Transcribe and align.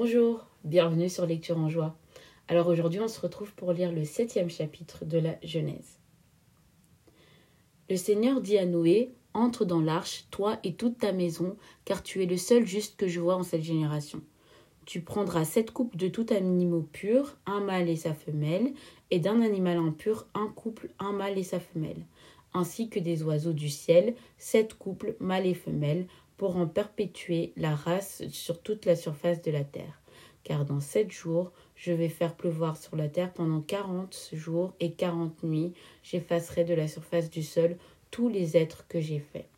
Bonjour, 0.00 0.46
bienvenue 0.62 1.08
sur 1.08 1.26
Lecture 1.26 1.58
en 1.58 1.68
joie. 1.68 1.96
Alors 2.46 2.68
aujourd'hui 2.68 3.00
on 3.00 3.08
se 3.08 3.20
retrouve 3.20 3.52
pour 3.54 3.72
lire 3.72 3.90
le 3.90 4.04
septième 4.04 4.48
chapitre 4.48 5.04
de 5.04 5.18
la 5.18 5.34
Genèse. 5.42 5.98
Le 7.90 7.96
Seigneur 7.96 8.40
dit 8.40 8.58
à 8.58 8.64
Noé, 8.64 9.12
Entre 9.34 9.64
dans 9.64 9.80
l'arche, 9.80 10.26
toi 10.30 10.60
et 10.62 10.74
toute 10.76 10.98
ta 10.98 11.10
maison, 11.10 11.56
car 11.84 12.04
tu 12.04 12.22
es 12.22 12.26
le 12.26 12.36
seul 12.36 12.64
juste 12.64 12.96
que 12.96 13.08
je 13.08 13.18
vois 13.18 13.34
en 13.34 13.42
cette 13.42 13.64
génération. 13.64 14.22
Tu 14.86 15.00
prendras 15.00 15.44
sept 15.44 15.72
couples 15.72 15.96
de 15.96 16.06
tout 16.06 16.26
animal 16.30 16.84
pur, 16.84 17.36
un 17.44 17.58
mâle 17.58 17.88
et 17.88 17.96
sa 17.96 18.14
femelle, 18.14 18.74
et 19.10 19.18
d'un 19.18 19.42
animal 19.42 19.78
impur, 19.78 20.28
un 20.32 20.46
couple, 20.46 20.90
un 21.00 21.10
mâle 21.10 21.38
et 21.38 21.42
sa 21.42 21.58
femelle, 21.58 22.06
ainsi 22.54 22.88
que 22.88 23.00
des 23.00 23.24
oiseaux 23.24 23.52
du 23.52 23.68
ciel, 23.68 24.14
sept 24.36 24.74
couples, 24.74 25.16
mâles 25.18 25.46
et 25.48 25.54
femelles, 25.54 26.06
pour 26.38 26.56
en 26.56 26.66
perpétuer 26.66 27.52
la 27.56 27.74
race 27.74 28.26
sur 28.28 28.62
toute 28.62 28.86
la 28.86 28.96
surface 28.96 29.42
de 29.42 29.50
la 29.50 29.64
terre. 29.64 30.00
Car 30.44 30.64
dans 30.64 30.80
sept 30.80 31.10
jours, 31.10 31.52
je 31.74 31.92
vais 31.92 32.08
faire 32.08 32.34
pleuvoir 32.34 32.76
sur 32.76 32.96
la 32.96 33.08
terre 33.08 33.32
pendant 33.32 33.60
quarante 33.60 34.30
jours 34.32 34.72
et 34.80 34.92
quarante 34.92 35.42
nuits, 35.42 35.74
j'effacerai 36.02 36.64
de 36.64 36.74
la 36.74 36.88
surface 36.88 37.28
du 37.28 37.42
sol 37.42 37.76
tous 38.10 38.28
les 38.28 38.56
êtres 38.56 38.86
que 38.88 39.00
j'ai 39.00 39.18
faits. 39.18 39.48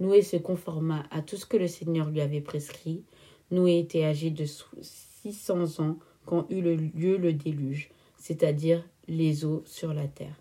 Noé 0.00 0.22
se 0.22 0.36
conforma 0.36 1.04
à 1.10 1.20
tout 1.20 1.36
ce 1.36 1.44
que 1.44 1.56
le 1.56 1.66
Seigneur 1.66 2.08
lui 2.08 2.20
avait 2.20 2.40
prescrit. 2.40 3.02
Noé 3.50 3.80
était 3.80 4.04
âgé 4.04 4.30
de 4.30 4.46
six 4.46 5.32
cents 5.32 5.80
ans 5.80 5.98
quand 6.24 6.46
eut 6.50 6.62
lieu 6.62 7.16
le 7.16 7.32
déluge, 7.32 7.90
c'est-à-dire 8.16 8.88
les 9.08 9.44
eaux 9.44 9.62
sur 9.66 9.92
la 9.92 10.06
terre. 10.06 10.40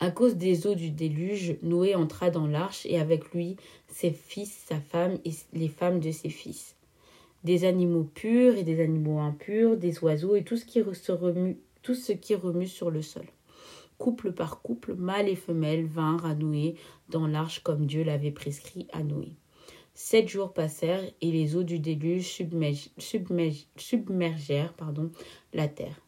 À 0.00 0.10
cause 0.10 0.36
des 0.36 0.66
eaux 0.66 0.74
du 0.74 0.90
déluge, 0.90 1.56
Noé 1.62 1.94
entra 1.94 2.30
dans 2.30 2.46
l'arche 2.46 2.84
et 2.86 2.98
avec 2.98 3.32
lui 3.32 3.56
ses 3.88 4.10
fils, 4.10 4.64
sa 4.66 4.80
femme 4.80 5.18
et 5.24 5.30
les 5.52 5.68
femmes 5.68 6.00
de 6.00 6.10
ses 6.10 6.30
fils. 6.30 6.76
Des 7.44 7.64
animaux 7.64 8.04
purs 8.04 8.56
et 8.56 8.64
des 8.64 8.82
animaux 8.82 9.20
impurs, 9.20 9.76
des 9.76 9.98
oiseaux 10.00 10.34
et 10.34 10.44
tout 10.44 10.56
ce 10.56 10.64
qui 10.64 10.82
remue, 10.82 11.58
tout 11.82 11.94
ce 11.94 12.12
qui 12.12 12.34
remue 12.34 12.66
sur 12.66 12.90
le 12.90 13.02
sol. 13.02 13.26
Couple 13.98 14.32
par 14.32 14.62
couple, 14.62 14.94
mâles 14.94 15.28
et 15.28 15.36
femelles 15.36 15.86
vinrent 15.86 16.26
à 16.26 16.34
Noé 16.34 16.74
dans 17.08 17.26
l'arche 17.26 17.62
comme 17.62 17.86
Dieu 17.86 18.02
l'avait 18.02 18.32
prescrit 18.32 18.88
à 18.92 19.02
Noé. 19.02 19.36
Sept 19.94 20.28
jours 20.28 20.52
passèrent 20.52 21.04
et 21.20 21.30
les 21.30 21.54
eaux 21.54 21.62
du 21.62 21.78
déluge 21.78 22.26
submergèrent 22.98 24.74
la 25.52 25.68
terre. 25.68 26.00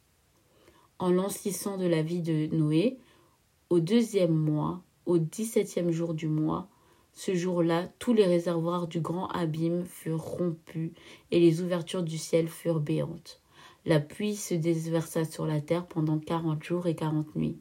En 0.98 1.12
lancissant 1.12 1.76
de 1.76 1.86
la 1.86 2.02
vie 2.02 2.22
de 2.22 2.48
Noé, 2.54 2.98
au 3.68 3.80
deuxième 3.80 4.34
mois, 4.34 4.82
au 5.06 5.18
dix-septième 5.18 5.90
jour 5.90 6.14
du 6.14 6.28
mois, 6.28 6.68
ce 7.12 7.34
jour-là, 7.34 7.88
tous 7.98 8.12
les 8.12 8.26
réservoirs 8.26 8.86
du 8.86 9.00
grand 9.00 9.28
abîme 9.28 9.84
furent 9.84 10.22
rompus 10.22 10.92
et 11.30 11.40
les 11.40 11.62
ouvertures 11.62 12.02
du 12.02 12.18
ciel 12.18 12.48
furent 12.48 12.80
béantes. 12.80 13.40
La 13.86 14.00
pluie 14.00 14.36
se 14.36 14.54
déversa 14.54 15.24
sur 15.24 15.46
la 15.46 15.60
terre 15.60 15.86
pendant 15.86 16.18
quarante 16.18 16.62
jours 16.62 16.86
et 16.86 16.94
quarante 16.94 17.34
nuits. 17.34 17.58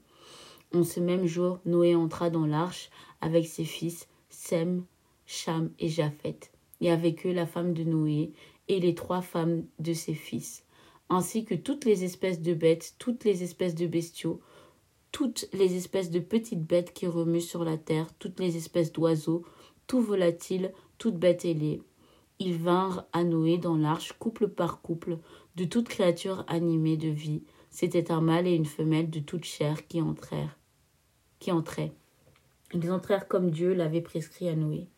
En 0.73 0.83
ce 0.83 0.99
même 0.99 1.25
jour, 1.25 1.59
Noé 1.65 1.95
entra 1.95 2.29
dans 2.29 2.45
l'arche 2.45 2.89
avec 3.21 3.45
ses 3.45 3.63
fils, 3.63 4.07
Sem, 4.29 4.83
Cham 5.25 5.71
et 5.79 5.87
Japheth, 5.87 6.51
et 6.81 6.91
avec 6.91 7.25
eux 7.25 7.31
la 7.31 7.45
femme 7.45 7.73
de 7.73 7.83
Noé 7.83 8.31
et 8.67 8.79
les 8.79 8.93
trois 8.93 9.21
femmes 9.21 9.63
de 9.79 9.93
ses 9.93 10.15
fils, 10.15 10.65
ainsi 11.09 11.45
que 11.45 11.55
toutes 11.55 11.85
les 11.85 12.03
espèces 12.03 12.41
de 12.41 12.53
bêtes, 12.53 12.95
toutes 12.99 13.23
les 13.23 13.43
espèces 13.43 13.75
de 13.75 13.87
bestiaux, 13.87 14.41
toutes 15.15 15.47
les 15.53 15.77
espèces 15.77 16.11
de 16.11 16.19
petites 16.19 16.65
bêtes 16.65 16.91
qui 16.91 17.07
remuent 17.07 17.39
sur 17.39 17.63
la 17.63 17.77
terre, 17.77 18.07
toutes 18.19 18.37
les 18.41 18.57
espèces 18.57 18.91
d'oiseaux, 18.91 19.45
tout 19.87 20.01
volatile, 20.01 20.73
toutes 20.97 21.15
bêtes 21.15 21.45
ailées. 21.45 21.81
Ils 22.39 22.57
vinrent 22.57 23.07
à 23.13 23.23
Noé 23.23 23.57
dans 23.57 23.77
l'arche, 23.77 24.11
couple 24.19 24.49
par 24.49 24.81
couple, 24.81 25.19
de 25.55 25.63
toute 25.63 25.87
créature 25.87 26.43
animée 26.49 26.97
de 26.97 27.07
vie. 27.07 27.43
C'était 27.69 28.11
un 28.11 28.19
mâle 28.19 28.45
et 28.45 28.55
une 28.55 28.65
femelle 28.65 29.09
de 29.09 29.21
toute 29.21 29.45
chair 29.45 29.87
qui 29.87 30.01
entrèrent. 30.01 30.59
Qui 31.39 31.53
entraient. 31.53 31.93
Ils 32.73 32.91
entrèrent 32.91 33.29
comme 33.29 33.51
Dieu 33.51 33.73
l'avait 33.73 34.01
prescrit 34.01 34.49
à 34.49 34.55
Noé. 34.57 34.89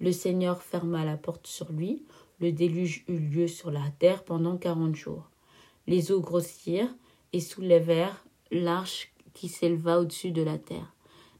Le 0.00 0.10
Seigneur 0.10 0.64
ferma 0.64 1.04
la 1.04 1.16
porte 1.16 1.46
sur 1.46 1.70
lui. 1.70 2.02
Le 2.40 2.50
déluge 2.50 3.04
eut 3.06 3.20
lieu 3.20 3.46
sur 3.46 3.70
la 3.70 3.88
terre 4.00 4.24
pendant 4.24 4.56
quarante 4.56 4.96
jours. 4.96 5.30
Les 5.86 6.10
eaux 6.10 6.20
grossirent 6.20 6.92
et 7.32 7.38
soulevèrent 7.38 8.24
l'arche 8.50 9.13
qui 9.34 9.48
s'éleva 9.48 10.00
au-dessus 10.00 10.30
de 10.30 10.42
la 10.42 10.58
terre. 10.58 10.94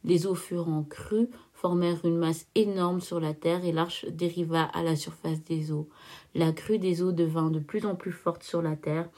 Les 0.05 0.27
eaux 0.27 0.35
furent 0.35 0.69
en 0.69 0.83
crue, 0.83 1.29
formèrent 1.55 2.05
une 2.05 2.19
masse 2.19 2.47
énorme 2.55 3.01
sur 3.01 3.21
la 3.21 3.33
terre 3.33 3.65
et 3.65 3.73
l'arche 3.73 4.05
dériva 4.07 4.65
à 4.65 4.83
la 4.83 4.97
surface 4.97 5.43
des 5.45 5.73
eaux. 5.73 5.89
La 6.35 6.53
crue 6.53 6.79
des 6.79 7.03
eaux 7.03 7.13
devint 7.13 7.51
de 7.51 7.59
plus 7.59 7.87
en 7.87 7.95
plus 7.95 8.13
forte 8.13 8.43
sur 8.43 8.61
la 8.61 8.77
terre 8.77 9.09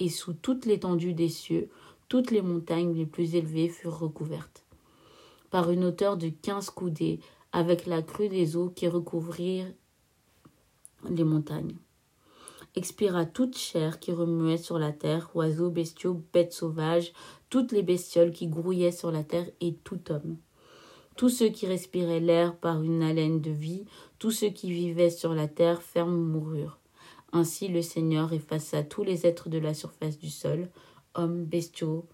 et 0.00 0.08
sous 0.08 0.32
toute 0.32 0.66
l'étendue 0.66 1.14
des 1.14 1.28
cieux, 1.28 1.68
toutes 2.08 2.32
les 2.32 2.42
montagnes 2.42 2.94
les 2.94 3.06
plus 3.06 3.36
élevées 3.36 3.68
furent 3.68 4.00
recouvertes. 4.00 4.64
Par 5.50 5.70
une 5.70 5.84
hauteur 5.84 6.16
de 6.16 6.28
quinze 6.28 6.70
coudées, 6.70 7.20
avec 7.52 7.86
la 7.86 8.02
crue 8.02 8.28
des 8.28 8.56
eaux 8.56 8.70
qui 8.70 8.88
recouvrirent 8.88 9.72
les 11.08 11.24
montagnes 11.24 11.76
expira 12.74 13.26
toute 13.26 13.56
chair 13.56 14.00
qui 14.00 14.12
remuait 14.12 14.56
sur 14.56 14.78
la 14.78 14.92
terre, 14.92 15.30
oiseaux, 15.34 15.70
bestiaux, 15.70 16.22
bêtes 16.32 16.52
sauvages, 16.52 17.12
toutes 17.50 17.72
les 17.72 17.82
bestioles 17.82 18.32
qui 18.32 18.46
grouillaient 18.46 18.92
sur 18.92 19.10
la 19.10 19.24
terre 19.24 19.48
et 19.60 19.74
tout 19.84 20.10
homme. 20.10 20.36
Tous 21.16 21.28
ceux 21.28 21.50
qui 21.50 21.66
respiraient 21.66 22.20
l'air 22.20 22.56
par 22.56 22.82
une 22.82 23.02
haleine 23.02 23.40
de 23.40 23.50
vie, 23.50 23.84
tous 24.18 24.30
ceux 24.30 24.48
qui 24.48 24.72
vivaient 24.72 25.10
sur 25.10 25.34
la 25.34 25.48
terre 25.48 25.82
ferme 25.82 26.16
moururent. 26.16 26.78
Ainsi 27.32 27.68
le 27.68 27.82
Seigneur 27.82 28.32
effaça 28.32 28.82
tous 28.82 29.02
les 29.02 29.26
êtres 29.26 29.48
de 29.48 29.58
la 29.58 29.74
surface 29.74 30.18
du 30.18 30.30
sol, 30.30 30.70
hommes, 31.14 31.44
bestiaux, 31.44 32.06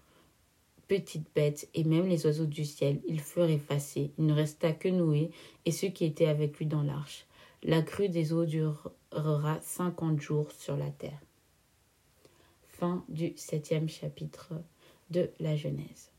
petites 0.89 1.27
bêtes 1.33 1.69
et 1.73 1.85
même 1.85 2.07
les 2.07 2.25
oiseaux 2.25 2.45
du 2.45 2.65
ciel, 2.65 2.99
ils 3.07 3.21
furent 3.21 3.49
effacés. 3.49 4.11
Il 4.17 4.25
ne 4.25 4.33
resta 4.33 4.73
que 4.73 4.89
Noé 4.89 5.29
et 5.65 5.71
ceux 5.71 5.89
qui 5.89 6.03
étaient 6.03 6.27
avec 6.27 6.57
lui 6.57 6.65
dans 6.65 6.83
l'arche. 6.83 7.25
La 7.63 7.81
crue 7.81 8.07
des 8.07 8.31
eaux 8.31 8.45
durera 8.45 9.59
cinquante 9.61 10.21
jours 10.21 10.51
sur 10.51 10.77
la 10.77 10.91
terre. 10.91 11.19
Fin 12.67 13.03
du 13.09 13.33
septième 13.35 13.89
chapitre 13.89 14.53
de 15.09 15.29
la 15.39 15.57
Genèse. 15.57 16.11